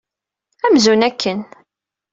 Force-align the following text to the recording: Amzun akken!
Amzun 0.65 1.01
akken! 1.07 1.39